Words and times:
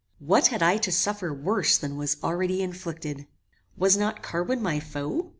What 0.17 0.47
had 0.47 0.63
I 0.63 0.77
to 0.77 0.91
suffer 0.91 1.31
worse 1.31 1.77
than 1.77 1.95
was 1.95 2.17
already 2.23 2.63
inflicted? 2.63 3.27
Was 3.77 3.95
not 3.97 4.23
Carwin 4.23 4.59
my 4.59 4.79
foe? 4.79 5.29